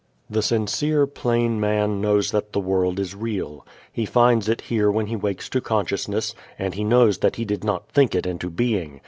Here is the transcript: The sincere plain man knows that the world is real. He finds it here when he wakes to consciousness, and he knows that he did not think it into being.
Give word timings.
The 0.31 0.41
sincere 0.41 1.05
plain 1.05 1.59
man 1.59 2.01
knows 2.01 2.31
that 2.31 2.53
the 2.53 2.59
world 2.59 2.99
is 2.99 3.13
real. 3.13 3.67
He 3.93 4.07
finds 4.07 4.49
it 4.49 4.61
here 4.61 4.89
when 4.89 5.05
he 5.05 5.15
wakes 5.15 5.47
to 5.49 5.61
consciousness, 5.61 6.33
and 6.57 6.73
he 6.73 6.83
knows 6.83 7.19
that 7.19 7.35
he 7.35 7.45
did 7.45 7.63
not 7.63 7.87
think 7.89 8.15
it 8.15 8.25
into 8.25 8.49
being. 8.49 8.99